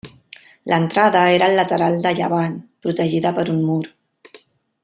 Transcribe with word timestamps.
L'entrada 0.71 1.21
era 1.33 1.49
al 1.51 1.59
lateral 1.59 1.99
de 2.07 2.15
llevant, 2.21 2.57
protegida 2.87 3.37
per 3.39 3.49
un 3.57 3.65
mur. 3.71 3.81